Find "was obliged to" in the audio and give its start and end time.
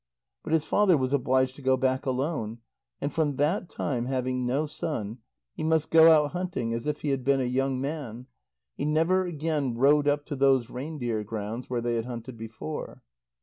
0.97-1.61